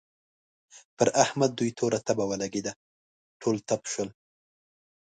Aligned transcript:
پر 0.97 1.07
احمد 1.23 1.51
دوی 1.59 1.71
توره 1.77 1.99
تبه 2.07 2.23
ولګېده؛ 2.29 2.73
ټول 3.41 3.55
تپ 3.67 3.81
شول. 3.91 4.09